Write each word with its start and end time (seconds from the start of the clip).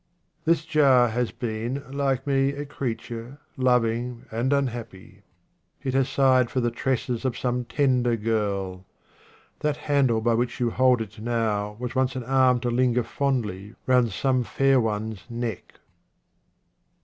This 0.45 0.65
jar 0.65 1.09
has 1.09 1.29
been, 1.29 1.83
like 1.95 2.25
me, 2.25 2.53
a 2.53 2.65
creature, 2.65 3.37
loving 3.55 4.25
and 4.31 4.51
unhappy. 4.51 5.21
It 5.83 5.93
has 5.93 6.09
sighed 6.09 6.49
for 6.49 6.59
the 6.59 6.71
tresses 6.71 7.23
of 7.23 7.33
*9 7.33 7.43
QUATRAINS 7.43 7.45
OF 7.45 7.53
OMAR 7.53 7.63
KHAYYAM 7.63 7.65
some 7.65 7.77
tender 7.77 8.15
girl. 8.15 8.85
That 9.59 9.77
handle 9.77 10.19
by 10.19 10.33
which 10.33 10.59
you 10.59 10.71
hold 10.71 11.03
it 11.03 11.19
now 11.21 11.75
was 11.77 11.93
once 11.93 12.15
an 12.15 12.23
arm 12.23 12.59
to 12.61 12.71
linger 12.71 13.03
fondly 13.03 13.75
round 13.85 14.11
some 14.11 14.43
fair 14.43 14.79
one's 14.79 15.19
neck. 15.29 15.77